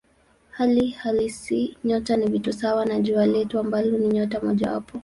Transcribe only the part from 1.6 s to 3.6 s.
nyota ni vitu sawa na Jua letu